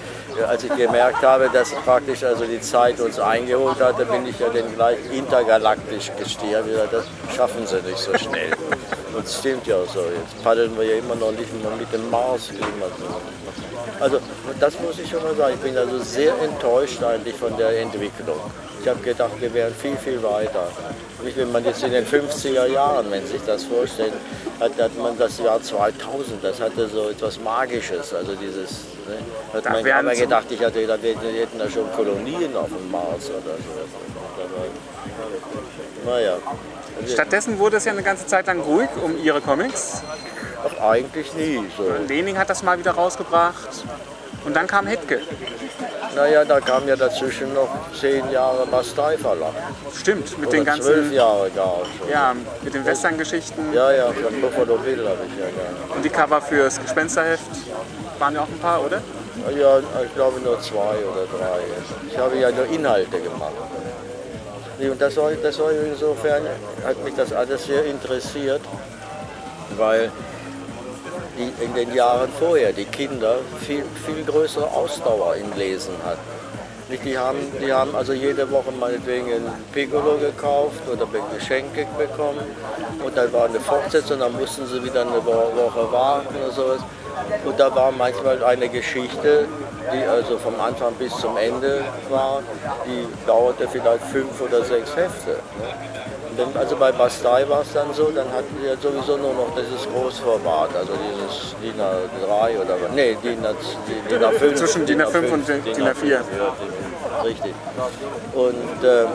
Als 0.48 0.64
ich 0.64 0.76
gemerkt 0.76 1.24
habe, 1.24 1.50
dass 1.52 1.72
praktisch 1.72 2.24
also 2.24 2.46
die 2.46 2.62
Zeit 2.62 3.00
uns 3.00 3.20
eingeholt 3.20 3.80
hatte, 3.82 4.06
bin 4.06 4.26
ich 4.28 4.40
ja 4.40 4.48
dann 4.50 4.74
gleich 4.76 4.98
intergalaktisch 5.12 6.12
gesagt, 6.18 6.94
Das 6.94 7.06
schaffen 7.36 7.66
sie 7.66 7.82
nicht 7.82 7.98
so 7.98 8.16
schnell. 8.18 8.57
Und 9.18 9.26
es 9.26 9.40
stimmt 9.40 9.66
ja 9.66 9.78
so. 9.92 10.00
Jetzt 10.02 10.44
paddeln 10.44 10.78
wir 10.78 10.86
ja 10.86 10.98
immer 11.00 11.16
noch 11.16 11.32
nicht 11.32 11.52
mal 11.64 11.76
mit 11.76 11.92
dem 11.92 12.08
Mars. 12.12 12.52
Also 14.00 14.20
das 14.60 14.80
muss 14.80 15.00
ich 15.00 15.10
schon 15.10 15.24
mal 15.24 15.36
sagen. 15.36 15.56
Ich 15.56 15.60
bin 15.62 15.76
also 15.76 15.98
sehr 16.00 16.34
enttäuscht 16.42 17.02
eigentlich 17.04 17.36
von 17.36 17.58
der 17.58 17.82
Entwicklung. 17.82 18.40
Ich 18.80 18.88
habe 18.88 19.00
gedacht, 19.00 19.32
wir 19.40 19.52
wären 19.56 19.74
viel, 19.74 19.98
viel 19.98 20.22
weiter. 20.22 20.68
Nicht, 21.24 21.36
wenn 21.36 21.52
man 21.52 21.66
jetzt 21.66 21.84
in 21.84 21.92
den 21.92 22.06
50er 22.06 22.68
Jahren, 22.68 23.10
wenn 23.10 23.26
sich 23.26 23.42
das 23.46 23.64
vorstellt, 23.64 24.14
hat, 24.60 24.72
hat 24.80 24.96
man 24.98 25.18
das 25.18 25.40
Jahr 25.40 25.60
2000, 25.62 26.44
das 26.44 26.62
hatte 26.62 26.88
so 26.88 27.10
etwas 27.10 27.40
Magisches. 27.40 28.14
Also 28.14 28.36
dieses, 28.36 28.70
ne, 29.08 29.18
hat 29.52 29.66
Da 29.66 29.72
man 29.72 30.16
so- 30.16 30.22
gedacht, 30.22 30.46
ich 30.52 30.64
hatte 30.64 30.80
gedacht, 30.82 31.00
wir 31.02 31.16
hätten 31.16 31.58
da 31.58 31.68
schon 31.68 31.92
Kolonien 31.96 32.56
auf 32.56 32.68
dem 32.68 32.92
Mars 32.92 33.30
oder 33.32 33.56
so. 33.58 33.74
Aber, 36.06 36.12
naja, 36.18 36.38
Stattdessen 37.06 37.60
wurde 37.60 37.78
es 37.78 37.86
ja 37.86 37.92
eine 37.92 38.04
ganze 38.04 38.26
Zeit 38.26 38.48
lang 38.48 38.60
ruhig 38.60 38.90
um 39.04 39.18
Ihre 39.24 39.42
Comics. 39.42 40.02
ach, 40.64 40.84
eigentlich 40.90 41.34
nie 41.34 41.60
so. 41.78 41.84
Lening 42.08 42.38
hat 42.38 42.50
das 42.50 42.64
mal 42.64 42.78
wieder 42.80 42.92
rausgebracht. 42.92 43.84
Und 44.46 44.56
dann 44.56 44.66
kam 44.68 44.88
Hetke. 44.88 45.20
Naja, 46.16 46.46
da 46.46 46.62
kam 46.62 46.88
ja 46.88 46.96
dazwischen 46.96 47.54
noch 47.54 47.68
zehn 48.00 48.30
Jahre 48.32 48.66
Bastei 48.66 49.18
Verlag. 49.18 49.52
Stimmt, 49.94 50.38
mit 50.38 50.48
Oder 50.50 50.58
den 50.58 50.66
zwölf 50.66 50.84
ganzen, 50.86 51.14
Jahre 51.14 51.50
gar 51.52 51.76
schon. 52.00 52.10
ja, 52.10 52.34
mit 52.64 52.74
den 52.74 52.86
Western-Geschichten. 52.86 53.74
Ja, 53.74 53.92
ja, 53.92 54.06
von 54.08 54.40
Buffalo 54.42 54.78
Bill 54.78 55.06
habe 55.06 55.20
ich 55.28 55.34
ja 55.38 55.46
gerne. 55.48 55.94
Und 55.96 56.04
die 56.06 56.10
Cover 56.10 56.42
fürs 56.42 56.80
Gespensterheft 56.80 57.44
waren 58.20 58.36
ja 58.36 58.42
auch 58.42 58.48
ein 58.48 58.60
paar, 58.60 58.86
oder? 58.86 59.02
Ja, 59.60 59.80
ich 59.80 60.16
glaube 60.16 60.40
nur 60.40 60.60
zwei 60.62 60.80
oder 60.80 61.26
drei. 61.38 61.60
Ich 62.10 62.18
habe 62.18 62.38
ja 62.38 62.50
nur 62.52 62.66
Inhalte 62.68 63.20
gemacht. 63.20 63.52
Und 64.80 65.02
das 65.02 65.18
war, 65.18 65.32
das 65.32 65.60
war 65.60 65.72
insofern, 65.72 66.44
hat 66.86 67.04
mich 67.04 67.16
das 67.16 67.34
alles 67.34 67.66
sehr 67.66 67.86
interessiert, 67.86 68.62
weil 69.76 70.12
die 71.38 71.64
in 71.64 71.74
den 71.74 71.94
Jahren 71.94 72.30
vorher 72.40 72.74
die 72.74 72.86
Kinder 72.86 73.38
viel, 73.60 73.84
viel 74.06 74.24
größere 74.24 74.68
Ausdauer 74.72 75.36
im 75.36 75.52
Lesen 75.58 75.94
hatten. 76.06 76.20
Die 77.04 77.18
haben, 77.18 77.38
die 77.62 77.74
haben 77.74 77.94
also 77.96 78.14
jede 78.14 78.50
Woche 78.50 78.72
meinetwegen 78.80 79.28
ein 79.34 79.46
Piccolo 79.74 80.18
gekauft 80.20 80.82
oder 80.90 81.06
Geschenke 81.38 81.86
bekommen 81.98 82.40
und 83.04 83.18
dann 83.18 83.34
war 83.34 83.46
eine 83.46 83.60
Fortsetzung, 83.60 84.20
dann 84.20 84.32
mussten 84.32 84.66
sie 84.68 84.82
wieder 84.82 85.02
eine 85.02 85.18
Wo- 85.26 85.52
Woche 85.54 85.92
warten 85.92 86.34
oder 86.42 86.52
sowas. 86.54 86.80
Und 87.46 87.60
da 87.60 87.74
war 87.76 87.92
manchmal 87.92 88.44
eine 88.44 88.70
Geschichte, 88.70 89.48
die 89.94 90.06
also 90.06 90.38
vom 90.38 90.60
Anfang 90.60 90.94
bis 90.96 91.16
zum 91.18 91.38
Ende 91.38 91.82
war, 92.10 92.42
die 92.86 93.08
dauerte 93.26 93.68
vielleicht 93.68 94.04
fünf 94.06 94.42
oder 94.42 94.64
sechs 94.64 94.96
Hefte. 94.96 95.32
Ne? 95.32 95.38
Dann, 96.38 96.56
also 96.56 96.76
bei 96.76 96.92
Bastei 96.92 97.50
war 97.50 97.62
es 97.62 97.74
dann 97.74 97.92
so, 97.94 98.12
dann 98.12 98.28
hatten 98.32 98.56
wir 98.62 98.78
sowieso 98.78 99.18
nur 99.18 99.34
noch 99.34 99.56
dieses 99.56 99.88
Großformat, 99.92 100.70
also 100.76 100.94
dieses 100.94 101.56
DIN 101.62 101.82
A3 101.82 102.62
oder 102.62 102.76
was. 102.80 102.92
Nee, 102.94 103.18
DIN, 103.24 103.44
A, 103.44 103.54
DIN 104.08 104.24
A5. 104.24 104.56
Zwischen 104.56 104.86
DIN 104.86 105.02
A5 105.02 105.32
und 105.32 105.48
DIN 105.48 105.64
A4. 105.64 106.06
Ja, 106.10 106.22
richtig. 107.24 107.54
Und, 108.36 108.84
ähm, 108.84 109.08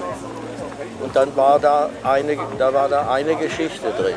und 1.03 1.17
dann 1.17 1.35
war 1.37 1.59
da, 1.59 1.91
eine, 2.03 2.37
da 2.59 2.73
war 2.73 2.89
da 2.89 3.11
eine 3.11 3.35
Geschichte 3.37 3.91
drin. 3.99 4.15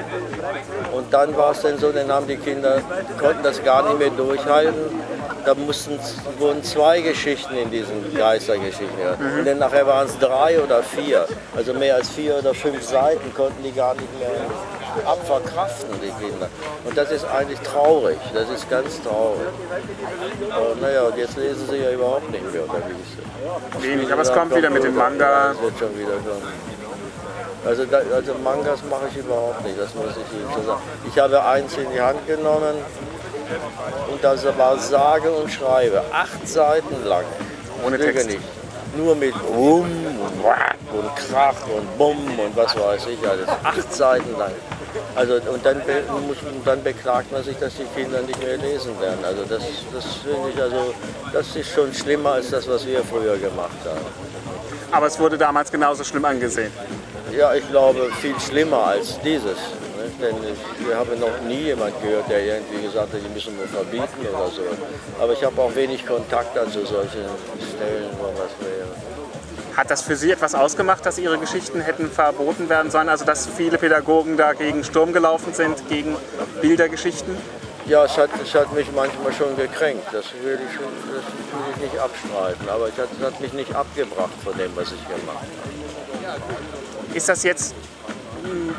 Und 0.93 1.11
dann 1.13 1.35
war 1.35 1.51
es 1.51 1.61
dann 1.61 1.77
so, 1.77 1.91
dann 1.91 2.11
haben 2.11 2.27
die 2.27 2.37
Kinder, 2.37 2.81
konnten 3.19 3.43
das 3.43 3.63
gar 3.63 3.83
nicht 3.83 3.99
mehr 3.99 4.09
durchhalten. 4.11 4.73
Da 5.45 5.53
mussten, 5.53 5.99
wurden 6.39 6.63
zwei 6.63 7.01
Geschichten 7.01 7.55
in 7.55 7.69
diesen 7.69 8.15
Geistergeschichten. 8.15 8.99
Ja. 8.99 9.11
Und 9.37 9.45
dann 9.45 9.59
nachher 9.59 9.85
waren 9.85 10.07
es 10.07 10.17
drei 10.17 10.59
oder 10.59 10.81
vier. 10.81 11.27
Also 11.55 11.73
mehr 11.73 11.95
als 11.95 12.09
vier 12.09 12.37
oder 12.39 12.53
fünf 12.53 12.83
Seiten 12.83 13.33
konnten 13.33 13.61
die 13.63 13.71
gar 13.71 13.93
nicht 13.93 14.19
mehr 14.19 14.31
abverkraften, 15.05 15.89
die 16.01 16.25
Kinder. 16.25 16.47
Und 16.83 16.97
das 16.97 17.11
ist 17.11 17.25
eigentlich 17.25 17.59
traurig. 17.59 18.17
Das 18.33 18.49
ist 18.49 18.69
ganz 18.69 19.01
traurig. 19.01 19.47
Aber 20.49 20.75
naja, 20.81 21.03
und 21.03 21.17
jetzt 21.17 21.37
lesen 21.37 21.67
sie 21.69 21.77
ja 21.77 21.91
überhaupt 21.91 22.29
nicht 22.31 22.51
mehr, 22.51 22.63
oder 22.63 22.81
wie 22.87 22.93
ist 22.93 23.77
es? 23.77 23.83
Wenig, 23.83 24.11
aber 24.11 24.21
es 24.21 24.33
kommt 24.33 24.55
wieder 24.55 24.69
mit 24.69 24.83
dem 24.83 24.95
Manga. 24.95 25.49
Das 25.49 25.61
wird 25.61 25.79
schon 25.79 25.97
wieder 25.97 26.13
kommen. 26.13 26.74
Also, 27.65 27.83
also 28.13 28.33
Mangas 28.43 28.79
mache 28.89 29.07
ich 29.09 29.17
überhaupt 29.17 29.63
nicht, 29.65 29.79
das 29.79 29.93
muss 29.95 30.11
ich 30.11 30.37
Ihnen 30.37 30.51
schon 30.53 30.65
sagen. 30.65 30.81
Ich 31.07 31.17
habe 31.17 31.43
eins 31.43 31.75
in 31.77 31.91
die 31.91 32.01
Hand 32.01 32.25
genommen 32.27 32.75
und 34.11 34.23
das 34.23 34.45
war 34.57 34.77
sage 34.77 35.31
und 35.31 35.51
schreibe, 35.51 36.03
acht 36.11 36.47
Seiten 36.47 37.05
lang. 37.05 37.25
Ohne 37.83 37.97
Text. 37.97 38.27
nicht. 38.27 38.39
Nur 38.95 39.15
mit 39.15 39.33
Rum 39.49 39.83
und 39.85 40.43
Wack 40.43 40.75
und 40.93 41.15
Krach 41.15 41.55
und 41.75 41.97
Bumm 41.97 42.39
und 42.39 42.55
was 42.55 42.77
weiß 42.79 43.07
ich 43.07 43.27
alles. 43.27 43.47
Acht 43.63 43.93
Seiten 43.93 44.37
lang. 44.37 44.53
Also, 45.15 45.35
und 45.35 45.65
dann, 45.65 45.81
muss, 46.27 46.37
dann 46.63 46.83
beklagt 46.83 47.31
man 47.31 47.43
sich, 47.43 47.57
dass 47.57 47.73
die 47.75 47.85
Kinder 47.99 48.21
nicht 48.21 48.41
mehr 48.41 48.57
lesen 48.57 48.99
werden. 49.01 49.23
Also 49.25 49.43
das, 49.43 49.63
das 49.93 50.05
finde 50.15 50.49
ich, 50.53 50.61
also, 50.61 50.93
das 51.33 51.55
ist 51.55 51.69
schon 51.69 51.93
schlimmer 51.93 52.33
als 52.33 52.51
das, 52.51 52.67
was 52.67 52.85
wir 52.85 53.03
früher 53.03 53.37
gemacht 53.37 53.77
haben. 53.85 54.05
Aber 54.91 55.07
es 55.07 55.19
wurde 55.19 55.37
damals 55.37 55.71
genauso 55.71 56.03
schlimm 56.03 56.25
angesehen. 56.25 56.71
Ja, 57.31 57.53
ich 57.53 57.67
glaube 57.69 58.09
viel 58.21 58.39
schlimmer 58.39 58.87
als 58.87 59.19
dieses. 59.21 59.57
Ne? 59.97 60.09
Denn 60.21 60.35
ich, 60.35 60.87
wir 60.87 60.95
haben 60.95 61.19
noch 61.19 61.41
nie 61.47 61.63
jemand 61.63 61.99
gehört, 62.01 62.29
der 62.29 62.43
irgendwie 62.43 62.83
gesagt 62.83 63.13
hat, 63.13 63.19
die 63.23 63.33
müssen 63.33 63.57
wir 63.57 63.67
verbieten 63.67 64.27
oder 64.31 64.49
so. 64.49 64.61
Aber 65.19 65.33
ich 65.33 65.43
habe 65.43 65.59
auch 65.61 65.73
wenig 65.75 66.05
Kontakt 66.05 66.57
an 66.57 66.69
so 66.69 66.85
solchen 66.85 67.25
Stellen, 67.75 68.09
wo 68.19 68.25
was 68.25 68.51
wäre. 68.59 68.87
Hat 69.75 69.91
das 69.91 70.03
für 70.03 70.15
Sie 70.15 70.31
etwas 70.31 70.55
ausgemacht, 70.55 71.05
dass 71.05 71.17
Ihre 71.17 71.37
Geschichten 71.37 71.81
hätten 71.81 72.09
verboten 72.09 72.69
werden 72.69 72.91
sollen? 72.91 73.09
Also 73.09 73.25
dass 73.25 73.47
viele 73.47 73.77
Pädagogen 73.77 74.37
da 74.37 74.53
gegen 74.53 74.83
Sturm 74.83 75.11
gelaufen 75.11 75.53
sind, 75.53 75.89
gegen 75.89 76.15
Bildergeschichten? 76.61 77.35
Ja, 77.85 78.05
es 78.05 78.17
hat, 78.17 78.29
es 78.41 78.55
hat 78.55 78.73
mich 78.73 78.87
manchmal 78.95 79.33
schon 79.33 79.55
gekränkt. 79.57 80.07
Das 80.13 80.25
will 80.41 80.59
ich, 80.65 80.75
schon, 80.75 80.85
das 81.13 81.25
will 81.25 81.73
ich 81.75 81.91
nicht 81.91 81.99
abstreiten. 81.99 82.69
Aber 82.69 82.87
es 82.87 82.97
hat, 82.97 83.09
es 83.19 83.25
hat 83.25 83.41
mich 83.41 83.53
nicht 83.53 83.75
abgebracht 83.75 84.33
von 84.43 84.57
dem, 84.57 84.71
was 84.75 84.87
ich 84.93 85.03
gemacht 85.07 85.45
habe. 86.25 86.84
Ist 87.15 87.29
das 87.29 87.43
jetzt 87.43 87.73
mh, 88.43 88.73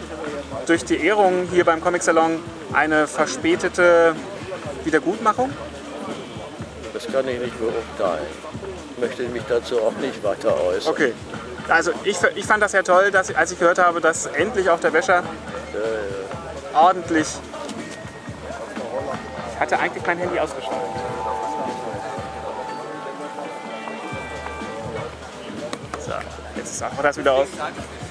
durch 0.67 0.85
die 0.85 1.03
Ehrung 1.03 1.49
hier 1.51 1.65
beim 1.65 1.81
Comic 1.81 2.03
Salon 2.03 2.39
eine 2.75 3.07
verspätete 3.07 4.15
Wiedergutmachung? 4.85 5.51
Das 6.93 7.07
kann 7.07 7.27
ich 7.29 7.41
nicht 7.41 7.59
beurteilen. 7.59 8.27
Ich 8.93 8.99
möchte 8.99 9.23
mich 9.23 9.43
dazu 9.49 9.81
auch 9.81 9.93
nicht 9.93 10.23
weiter 10.23 10.55
äußern. 10.55 10.93
Okay. 10.93 11.15
Also 11.69 11.93
ich, 12.05 12.19
ich 12.35 12.45
fand 12.45 12.63
das 12.63 12.73
ja 12.73 12.83
toll, 12.83 13.11
dass, 13.11 13.35
als 13.35 13.53
ich 13.53 13.59
gehört 13.59 13.79
habe, 13.79 14.03
dass 14.03 14.27
endlich 14.27 14.69
auch 14.69 14.81
der 14.81 14.93
Wäscher 14.93 15.23
ordentlich... 16.75 17.27
Ich 19.55 19.61
hatte 19.61 19.79
eigentlich 19.79 20.07
mein 20.07 20.19
Handy 20.19 20.39
ausgeschaltet. 20.39 20.79
So, 26.05 26.13
jetzt 26.55 26.73
ist 26.73 26.83
auch 26.83 27.03
das 27.03 27.17
wieder 27.17 27.33
aus. 27.33 27.49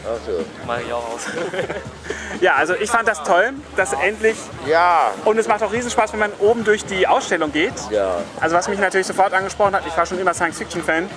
Also, 0.07 0.43
Mache 0.67 0.81
ich 0.85 0.93
auch 0.93 1.13
aus. 1.13 1.21
Ja, 2.41 2.55
also 2.55 2.73
ich 2.75 2.91
fand 2.91 3.07
das 3.07 3.23
toll, 3.23 3.51
dass 3.77 3.93
endlich... 3.93 4.35
ja, 4.67 5.11
Und 5.23 5.37
es 5.37 5.47
macht 5.47 5.63
auch 5.63 5.71
riesen 5.71 5.89
Spaß, 5.89 6.11
wenn 6.11 6.19
man 6.19 6.31
oben 6.39 6.65
durch 6.65 6.83
die 6.85 7.07
Ausstellung 7.07 7.51
geht. 7.51 7.73
ja. 7.91 8.17
Also 8.41 8.55
was 8.57 8.67
mich 8.67 8.77
natürlich 8.77 9.07
sofort 9.07 9.33
angesprochen 9.33 9.73
hat, 9.73 9.83
ich 9.87 9.95
war 9.95 10.05
schon 10.05 10.19
immer 10.19 10.33
Science-Fiction-Fan, 10.33 11.09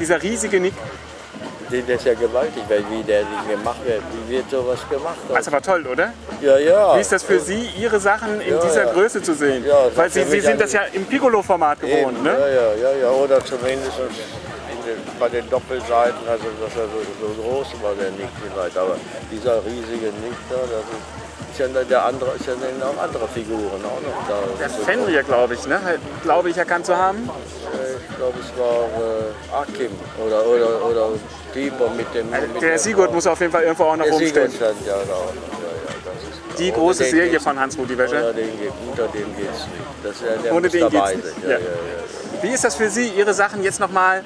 dieser 0.00 0.20
riesige 0.20 0.58
Nick, 0.58 0.74
Das 1.70 1.78
ist 2.00 2.04
ja 2.04 2.14
gewaltig, 2.14 2.64
weil 2.68 2.84
wie 2.90 3.02
der 3.04 3.20
Ding 3.20 3.48
gemacht 3.56 3.78
wird. 3.86 4.02
Wie 4.26 4.34
wird 4.36 4.50
sowas 4.50 4.80
gemacht? 4.90 5.16
das 5.32 5.50
war 5.52 5.62
toll, 5.62 5.86
oder? 5.86 6.12
ja, 6.42 6.58
ja. 6.58 6.96
Wie 6.96 7.00
ist 7.00 7.12
das 7.12 7.22
für 7.22 7.38
Sie, 7.38 7.70
Ihre 7.78 8.00
Sachen 8.00 8.40
in 8.40 8.54
Ja, 8.54 8.60
dieser 8.60 8.86
ja. 8.86 8.92
Größe 8.92 9.22
zu 9.22 9.34
sehen? 9.34 9.64
Ja, 9.64 9.84
das 9.86 9.96
Weil 9.96 10.06
ist 10.08 10.14
Sie, 10.14 10.24
Sie 10.24 10.40
sind 10.40 10.60
das 10.60 10.72
ja 10.72 10.82
im 10.92 11.04
Piccolo-Format 11.06 11.80
gewohnt, 11.80 12.16
Eben, 12.16 12.22
ne? 12.24 12.30
Ja, 12.32 12.48
ja, 12.48 12.74
ja, 12.90 12.96
ja. 13.02 13.10
Oder 13.10 13.44
zumindest 13.44 13.92
in 13.98 14.43
den, 14.86 14.98
bei 15.18 15.28
den 15.28 15.48
Doppelseiten, 15.50 16.20
also 16.28 16.44
dass 16.62 16.74
er 16.76 16.86
so, 16.88 17.00
so 17.20 17.42
groß 17.42 17.66
war, 17.82 17.94
der 17.94 18.10
Nick 18.12 18.28
vielleicht. 18.40 18.76
Aber 18.76 18.96
dieser 19.30 19.64
riesige 19.64 20.06
Nick 20.22 20.36
da, 20.50 20.56
das 20.56 20.84
ist, 20.94 21.50
ist 21.52 21.58
ja 21.60 21.82
der 21.84 22.04
andere, 22.04 22.30
ist 22.36 22.46
ja 22.46 22.54
auch 22.54 23.02
andere 23.02 23.28
Figuren 23.28 23.80
auch 23.84 24.00
noch 24.02 24.28
da. 24.28 24.36
Der 24.58 24.68
Fenrir, 24.70 25.22
glaube 25.22 25.54
ich, 25.54 25.66
ne? 25.66 25.78
glaube 26.22 26.50
ich 26.50 26.56
erkannt 26.56 26.86
zu 26.86 26.96
haben. 26.96 27.28
Äh, 27.28 27.94
Ich 28.10 28.16
glaube, 28.16 28.38
es 28.40 28.50
war 28.58 28.84
äh, 28.84 29.62
Akim 29.62 29.90
oder, 30.24 30.46
oder, 30.46 30.84
oder 30.86 31.08
Pieper 31.52 31.90
mit 31.90 32.12
dem. 32.14 32.30
mit 32.30 32.62
Der 32.62 32.78
Sigurd 32.78 33.12
muss 33.12 33.26
auf 33.26 33.40
jeden 33.40 33.52
Fall 33.52 33.62
irgendwo 33.62 33.84
auch 33.84 33.96
noch 33.96 34.06
rumstehen. 34.06 34.50
Stand 34.52 34.76
ja 34.86 34.96
noch. 34.96 35.32
Ja, 35.32 36.56
Die 36.58 36.72
große 36.72 37.04
Serie 37.04 37.40
von 37.40 37.58
Hans-Rudi 37.58 37.96
Wäscher. 37.98 38.28
Unter 38.90 39.08
dem, 39.08 39.36
geht's 39.36 39.66
nicht. 39.66 39.84
Das, 40.02 40.12
ist 40.16 40.22
ja- 40.22 40.36
der 40.42 40.54
Ohne 40.54 40.68
den 40.68 40.90
geht's 40.90 41.14
nicht, 41.14 41.48
ja. 41.48 41.58
Wie 42.42 42.50
ist 42.50 42.62
das 42.64 42.74
für 42.74 42.90
Sie, 42.90 43.08
Ihre 43.08 43.32
Sachen 43.34 43.62
jetzt 43.62 43.80
nochmal 43.80 44.22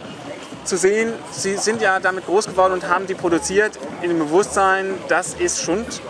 zu 0.68 0.76
sehen? 0.76 1.12
Sie 1.32 1.56
sind 1.56 1.80
ja 1.82 1.98
damit 2.00 2.26
groß 2.26 2.46
geworden 2.46 2.74
und 2.74 2.88
haben 2.88 3.06
die 3.06 3.14
produziert 3.14 3.72
in 4.02 4.10
dem 4.10 4.18
Bewusstsein, 4.18 4.94
das 5.08 5.34
ist 5.34 5.62
Schund. 5.62 6.00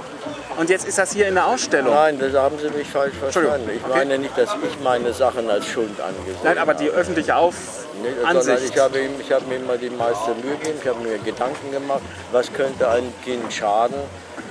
Und 0.59 0.71
jetzt 0.71 0.89
ist 0.89 0.99
das 0.99 1.13
hier 1.13 1.29
in 1.29 1.35
der 1.35 1.47
Ausstellung. 1.47 1.95
Nein, 1.95 2.19
das 2.19 2.35
haben 2.35 2.59
Sie 2.59 2.69
mich 2.77 2.89
falsch 2.89 3.15
verstanden. 3.15 3.71
Ich 3.77 3.85
Okay. 3.85 3.93
meine 3.99 4.19
nicht, 4.19 4.37
dass 4.37 4.51
ich 4.69 4.81
meine 4.83 5.13
Sachen 5.13 5.49
als 5.49 5.65
Schuld 5.67 6.01
angesehen 6.01 6.37
Nein, 6.43 6.59
aber 6.59 6.75
die 6.75 6.89
habe. 6.89 6.99
öffentliche 6.99 7.37
Auf 7.37 7.55
Nee, 8.03 8.09
Ansicht. 8.27 8.75
ich 8.75 8.79
habe, 8.81 8.99
ich 9.21 9.31
habe 9.33 9.45
mir 9.47 9.57
immer 9.57 9.77
die 9.77 9.91
meiste 9.91 10.31
Mühe 10.43 10.57
gegeben, 10.57 10.79
ich 10.83 10.89
habe 10.89 11.01
mir 11.01 11.19
Gedanken 11.19 11.71
gemacht, 11.71 12.03
was 12.33 12.53
könnte 12.53 12.89
einem 12.89 13.13
Kind 13.25 13.53
schaden. 13.53 13.97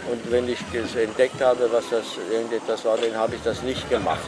Und 0.09 0.31
wenn 0.31 0.47
ich 0.47 0.59
das 0.73 0.95
entdeckt 0.95 1.41
habe, 1.41 1.69
was 1.71 1.83
das 1.89 2.03
irgendetwas 2.31 2.85
war, 2.85 2.97
dann 2.97 3.15
habe 3.17 3.35
ich 3.35 3.43
das 3.43 3.61
nicht 3.63 3.89
gemacht. 3.89 4.19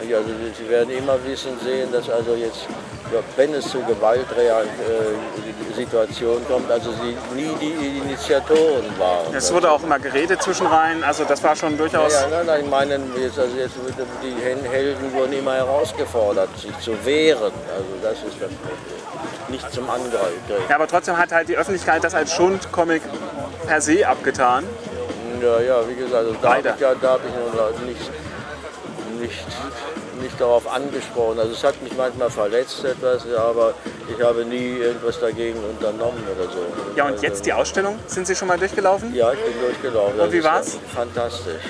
Also 0.00 0.30
Sie 0.58 0.68
werden 0.68 0.90
immer 0.90 1.16
wissen 1.24 1.56
sehen, 1.62 1.92
dass 1.92 2.08
also 2.08 2.34
jetzt, 2.34 2.66
ja, 3.12 3.20
wenn 3.36 3.52
es 3.54 3.68
zu 3.68 3.80
Gewaltsituationen 3.82 6.48
kommt, 6.48 6.68
also 6.70 6.90
Sie 6.92 7.14
nie 7.34 7.50
die 7.60 7.98
Initiatoren 7.98 8.98
waren. 8.98 9.34
Es 9.34 9.52
wurde 9.52 9.70
auch 9.70 9.82
immer 9.82 9.98
geredet 9.98 10.40
zwischenrein, 10.42 11.04
also 11.04 11.24
das 11.24 11.44
war 11.44 11.54
schon 11.54 11.76
durchaus. 11.76 12.14
Ja, 12.14 12.28
nein, 12.28 12.46
nein, 12.46 12.64
ich 12.64 12.70
meine, 12.70 12.98
jetzt, 13.20 13.38
also 13.38 13.54
jetzt 13.56 13.74
die 14.22 14.34
Helden 14.68 15.12
wurden 15.12 15.34
immer 15.34 15.52
herausgefordert, 15.54 16.48
sich 16.58 16.78
zu 16.78 16.92
wehren. 17.04 17.52
Also 17.76 17.88
das 18.02 18.14
ist 18.14 18.40
das 18.40 18.50
Problem. 18.50 18.78
Nicht 19.48 19.70
zum 19.72 19.90
Angreifen. 19.90 20.40
Ja, 20.68 20.76
aber 20.76 20.86
trotzdem 20.86 21.18
hat 21.18 21.32
halt 21.32 21.48
die 21.48 21.56
Öffentlichkeit 21.56 22.04
das 22.04 22.14
als 22.14 22.32
Schund-Comic 22.32 23.02
per 23.66 23.80
se 23.80 24.06
abgetan. 24.08 24.64
Ja, 25.42 25.58
ja, 25.60 25.88
wie 25.88 25.94
gesagt, 25.94 26.14
also 26.14 26.34
da 26.40 26.56
habe 26.56 26.68
ich, 26.68 26.78
ja, 26.80 26.94
da 26.94 27.12
hab 27.12 27.20
ich 27.24 27.32
nun 27.32 27.50
nicht, 27.86 28.10
nicht, 29.30 30.22
nicht 30.22 30.40
darauf 30.40 30.66
angesprochen. 30.70 31.38
Also 31.38 31.52
es 31.52 31.64
hat 31.64 31.80
mich 31.82 31.96
manchmal 31.96 32.30
verletzt 32.30 32.84
etwas, 32.84 33.24
aber 33.34 33.74
ich 34.08 34.22
habe 34.22 34.44
nie 34.44 34.78
irgendwas 34.78 35.20
dagegen 35.20 35.58
unternommen 35.64 36.22
oder 36.34 36.50
so. 36.50 36.58
Ja, 36.96 37.04
und 37.06 37.12
Also, 37.12 37.24
jetzt 37.24 37.46
die 37.46 37.52
Ausstellung? 37.52 37.98
Sind 38.06 38.26
Sie 38.26 38.34
schon 38.34 38.48
mal 38.48 38.58
durchgelaufen? 38.58 39.14
Ja, 39.14 39.32
ich 39.32 39.38
bin 39.40 39.60
durchgelaufen. 39.60 40.12
Und 40.14 40.18
Das 40.26 40.32
wie 40.32 40.44
war's? 40.44 40.78
Fantastisch. 40.94 41.62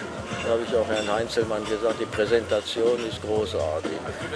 Da 0.44 0.52
habe 0.52 0.62
ich 0.66 0.74
auch 0.74 0.86
Herrn 0.88 1.12
Heinzelmann 1.12 1.64
gesagt, 1.66 2.00
die 2.00 2.06
Präsentation 2.06 2.98
ist 3.08 3.20
großartig. 3.22 3.90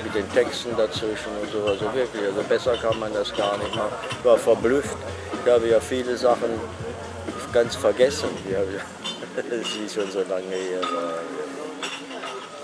Mit 0.04 0.14
den 0.14 0.30
Texten 0.32 0.76
dazwischen 0.76 1.32
und 1.40 1.50
so. 1.50 1.64
Also 1.66 1.84
wirklich, 1.94 2.22
also 2.26 2.42
besser 2.46 2.76
kann 2.76 2.98
man 2.98 3.12
das 3.14 3.34
gar 3.34 3.56
nicht 3.56 3.74
machen. 3.74 3.92
Ich 4.18 4.24
war 4.24 4.36
verblüfft. 4.36 4.96
Ich 5.44 5.50
habe 5.50 5.66
ja 5.66 5.80
viele 5.80 6.16
Sachen 6.16 6.50
ganz 7.52 7.74
vergessen. 7.76 8.28
Die 8.48 8.54
habe 8.54 8.66
ich, 8.76 9.50
das 9.50 9.68
ist 9.86 9.94
schon 9.94 10.10
so 10.10 10.18
lange 10.28 10.42
her. 10.50 10.80
war. 10.82 11.43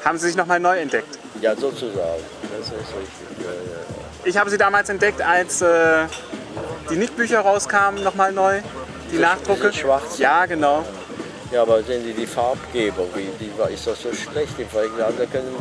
Haben 0.05 0.19
Sie 0.19 0.29
sich 0.29 0.37
nochmal 0.37 0.61
neu 0.61 0.79
entdeckt? 0.79 1.19
Ja, 1.41 1.55
sozusagen. 1.55 2.23
Das 2.57 2.67
ist 2.67 2.73
richtig. 2.73 3.39
Ja, 3.39 3.51
ja. 3.51 3.81
Ich 4.25 4.37
habe 4.37 4.51
sie 4.51 4.59
damals 4.59 4.89
entdeckt, 4.89 5.23
als 5.23 5.63
äh, 5.63 6.07
die 6.91 6.97
Nick-Bücher 6.97 7.41
rauskamen, 7.41 8.03
nochmal 8.03 8.33
neu. 8.33 8.61
Die 9.13 9.19
Nachdrucke. 9.19 9.71
diese 9.71 9.81
schwarzen? 9.81 10.21
Ja, 10.21 10.47
genau. 10.47 10.85
Ja, 11.51 11.63
aber 11.63 11.83
sehen 11.83 12.05
Sie 12.05 12.13
die 12.13 12.27
Farbgebung, 12.27 13.09
wie, 13.15 13.29
die 13.41 13.51
ist 13.75 13.87
doch 13.87 13.97
so 13.97 14.13
schlecht 14.13 14.59
im 14.59 14.69
Vergleich. 14.69 15.15
Da 15.19 15.27
können, 15.27 15.57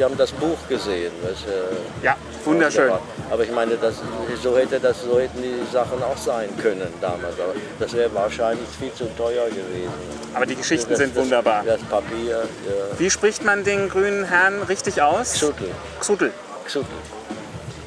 Sie 0.00 0.04
haben 0.04 0.16
das 0.16 0.32
Buch 0.32 0.56
gesehen. 0.66 1.12
Was, 1.20 1.42
äh, 1.42 1.76
Ja, 2.02 2.16
wunderschön. 2.46 2.90
Aber 3.30 3.44
ich 3.44 3.52
meine, 3.52 3.76
das, 3.76 3.96
so, 4.42 4.56
hätte 4.56 4.80
das, 4.80 5.02
so 5.02 5.20
hätten 5.20 5.42
die 5.42 5.60
Sachen 5.70 6.02
auch 6.02 6.16
sein 6.16 6.48
können 6.56 6.88
damals. 7.02 7.34
Aber 7.38 7.52
das 7.78 7.92
wäre 7.92 8.08
wahrscheinlich 8.14 8.66
viel 8.78 8.94
zu 8.94 9.14
teuer 9.14 9.48
gewesen. 9.48 9.92
Aber 10.32 10.46
die 10.46 10.56
Geschichten 10.56 10.88
das, 10.88 11.00
sind 11.00 11.14
das, 11.14 11.24
wunderbar. 11.24 11.64
Das 11.66 11.82
Papier, 11.82 12.38
ja. 12.38 12.98
Wie 12.98 13.10
spricht 13.10 13.44
man 13.44 13.62
den 13.62 13.90
grünen 13.90 14.24
Herrn 14.24 14.62
richtig 14.62 15.02
aus? 15.02 15.34
Xutel, 15.34 15.68
Xutel. 16.00 16.32
Xutel, 16.64 16.88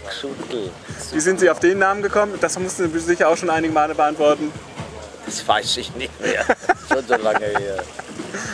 Xutel. 0.07 0.69
Wie 1.13 1.19
sind 1.19 1.39
Sie 1.39 1.49
auf 1.49 1.59
den 1.59 1.79
Namen 1.79 2.03
gekommen? 2.03 2.37
Das 2.39 2.59
mussten 2.59 2.93
Sie 2.93 2.99
sicher 2.99 3.27
auch 3.27 3.37
schon 3.37 3.49
einige 3.49 3.73
Male 3.73 3.95
beantworten. 3.95 4.51
Das 5.25 5.47
weiß 5.47 5.77
ich 5.77 5.95
nicht 5.95 6.21
mehr. 6.21 6.45
Schon 6.87 7.07
so 7.07 7.15
lange 7.15 7.39
her. 7.39 7.77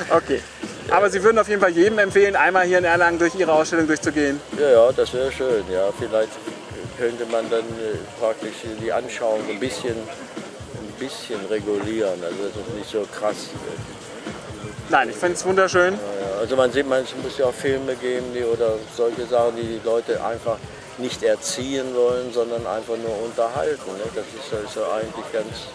Okay. 0.09 0.41
Aber 0.91 1.09
Sie 1.09 1.23
würden 1.23 1.37
auf 1.37 1.47
jeden 1.47 1.61
Fall 1.61 1.71
jedem 1.71 1.99
empfehlen, 1.99 2.35
einmal 2.35 2.65
hier 2.65 2.79
in 2.79 2.83
Erlangen 2.83 3.19
durch 3.19 3.35
Ihre 3.35 3.51
Ausstellung 3.51 3.87
durchzugehen. 3.87 4.39
Ja, 4.59 4.69
ja, 4.69 4.91
das 4.91 5.13
wäre 5.13 5.31
schön. 5.31 5.63
Ja, 5.71 5.89
vielleicht 5.97 6.31
könnte 6.97 7.25
man 7.27 7.49
dann 7.49 7.61
äh, 7.61 7.97
praktisch 8.19 8.65
die 8.81 8.91
Anschauung 8.91 9.41
ein 9.49 9.59
bisschen, 9.59 9.95
ein 9.95 10.93
bisschen 10.99 11.39
regulieren. 11.49 12.21
Also 12.23 12.43
dass 12.43 12.67
es 12.67 12.73
nicht 12.75 12.89
so 12.89 13.05
krass. 13.17 13.49
Nein, 14.89 15.09
ich 15.09 15.15
finde 15.15 15.35
es 15.35 15.45
wunderschön. 15.45 15.93
Ja, 15.93 16.39
also 16.39 16.55
man 16.55 16.71
sieht, 16.71 16.89
man 16.89 17.05
muss 17.23 17.37
ja 17.37 17.45
auch 17.45 17.53
Filme 17.53 17.95
geben, 17.95 18.25
die 18.33 18.43
oder 18.43 18.73
solche 18.95 19.25
Sachen, 19.25 19.55
die 19.55 19.79
die 19.79 19.81
Leute 19.85 20.23
einfach 20.23 20.57
nicht 20.97 21.23
erziehen 21.23 21.95
wollen, 21.95 22.33
sondern 22.33 22.65
einfach 22.65 22.97
nur 22.97 23.23
unterhalten. 23.23 23.91
Ne? 23.97 24.03
Das 24.15 24.25
ist 24.25 24.53
also 24.53 24.89
eigentlich 24.91 25.31
ganz 25.31 25.67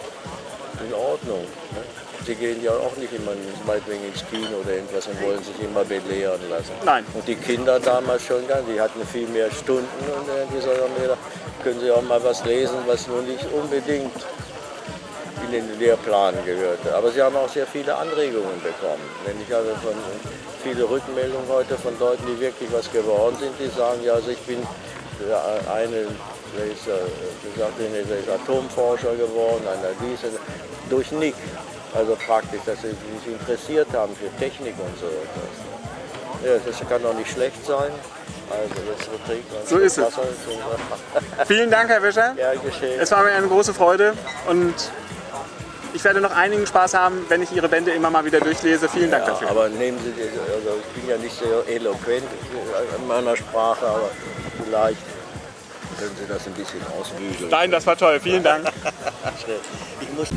in 0.85 0.93
Ordnung. 0.93 1.41
Ne? 1.41 2.04
Sie 2.25 2.35
gehen 2.35 2.63
ja 2.63 2.71
auch 2.71 2.95
nicht 2.97 3.13
immer 3.13 3.31
meinetwegen 3.67 4.03
ins 4.05 4.25
Kino 4.29 4.57
oder 4.63 4.73
irgendwas 4.73 5.05
und 5.07 5.21
wollen 5.21 5.43
sich 5.43 5.59
immer 5.61 5.85
belehren 5.85 6.41
lassen. 6.49 6.73
Nein. 6.83 7.05
Und 7.13 7.27
die 7.27 7.35
Kinder 7.35 7.79
damals 7.79 8.25
schon, 8.25 8.47
gar 8.47 8.61
die 8.61 8.81
hatten 8.81 9.05
viel 9.05 9.27
mehr 9.27 9.51
Stunden 9.51 9.85
und 9.85 10.27
irgendwie 10.27 10.61
so 10.61 10.69
haben 10.69 10.93
wir 10.97 11.15
können 11.63 11.79
sie 11.79 11.91
auch 11.91 12.01
mal 12.01 12.23
was 12.23 12.43
lesen, 12.45 12.77
was 12.85 13.07
nur 13.07 13.21
nicht 13.21 13.45
unbedingt 13.51 14.13
in 15.45 15.51
den 15.51 15.79
Lehrplan 15.79 16.35
gehörte. 16.45 16.93
Aber 16.95 17.11
sie 17.11 17.21
haben 17.21 17.35
auch 17.35 17.49
sehr 17.49 17.67
viele 17.67 17.95
Anregungen 17.95 18.61
bekommen. 18.61 19.01
Wenn 19.25 19.39
ich 19.41 19.53
also 19.53 19.69
von 19.81 19.93
viele 20.63 20.89
Rückmeldungen 20.89 21.47
heute 21.49 21.77
von 21.77 21.97
Leuten, 21.99 22.23
die 22.27 22.39
wirklich 22.39 22.71
was 22.71 22.91
geworden 22.91 23.35
sind, 23.39 23.53
die 23.59 23.67
sagen, 23.75 24.03
ja, 24.03 24.13
also 24.13 24.29
ich 24.29 24.39
bin 24.39 24.59
eine, 25.73 26.07
der 26.57 26.65
ist, 26.65 26.85
gesagt, 26.85 27.73
der 27.79 28.19
ist 28.19 28.29
Atomforscher 28.29 29.15
geworden, 29.15 29.63
einer 29.67 29.93
dies. 30.01 30.19
durch 30.89 31.11
Nick. 31.11 31.35
Also 31.95 32.15
praktisch, 32.25 32.61
dass 32.65 32.81
sie 32.81 32.89
sich 32.89 33.33
interessiert 33.39 33.87
haben 33.93 34.13
für 34.15 34.29
Technik 34.37 34.75
und 34.79 34.99
so 34.99 35.05
etwas. 35.07 36.43
Ja, 36.43 36.57
das 36.65 36.89
kann 36.89 37.01
doch 37.01 37.13
nicht 37.13 37.31
schlecht 37.31 37.65
sein. 37.65 37.91
Also 38.49 38.75
jetzt 38.91 39.09
wird 39.11 39.21
regnen. 39.29 39.65
So 39.65 39.77
ist 39.77 39.97
es. 39.97 40.05
Wasser 40.05 40.21
ist 40.23 41.47
Vielen 41.47 41.71
Dank, 41.71 41.89
Herr 41.89 42.03
Wischer. 42.03 42.35
Ja, 42.37 42.53
geschehen. 42.53 42.99
Es 42.99 43.11
war 43.11 43.23
mir 43.23 43.31
eine 43.31 43.47
große 43.47 43.73
Freude 43.73 44.13
und 44.47 44.73
ich 45.93 46.03
werde 46.03 46.19
noch 46.19 46.35
einigen 46.35 46.67
Spaß 46.67 46.93
haben, 46.93 47.25
wenn 47.29 47.41
ich 47.41 47.51
Ihre 47.53 47.69
Bände 47.69 47.91
immer 47.91 48.09
mal 48.09 48.25
wieder 48.25 48.39
durchlese. 48.41 48.89
Vielen 48.89 49.09
Dank 49.09 49.23
Ja, 49.25 49.31
dafür. 49.31 49.49
aber 49.49 49.69
nehmen 49.69 49.97
Sie, 50.03 50.11
also 50.21 50.77
ich 50.93 51.01
bin 51.01 51.09
ja 51.09 51.17
nicht 51.17 51.37
sehr 51.39 51.73
eloquent 51.73 52.25
in 52.99 53.07
meiner 53.07 53.35
Sprache, 53.37 53.85
aber 53.87 54.09
vielleicht 54.63 54.99
können 55.97 56.15
Sie 56.19 56.27
das 56.27 56.45
ein 56.45 56.53
bisschen 56.53 56.81
ausbügeln. 56.99 57.49
Nein, 57.49 57.71
das 57.71 57.87
war 57.87 57.97
toll. 57.97 58.19
Vielen 58.19 58.43
Dank. 58.43 58.65
Ich 60.01 60.09
muss 60.17 60.27